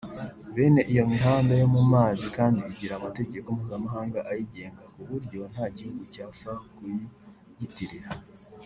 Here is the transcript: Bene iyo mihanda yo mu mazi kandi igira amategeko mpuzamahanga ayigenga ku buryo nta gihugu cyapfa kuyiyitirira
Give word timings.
Bene 0.55 0.81
iyo 0.91 1.03
mihanda 1.11 1.53
yo 1.61 1.67
mu 1.73 1.81
mazi 1.93 2.25
kandi 2.37 2.59
igira 2.71 2.93
amategeko 2.95 3.47
mpuzamahanga 3.55 4.17
ayigenga 4.29 4.83
ku 4.93 4.99
buryo 5.09 5.39
nta 5.53 5.65
gihugu 5.75 6.01
cyapfa 6.13 6.51
kuyiyitirira 6.75 8.09